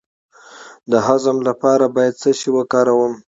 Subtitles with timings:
[0.91, 3.13] د هضم لپاره باید څه شی وکاروم؟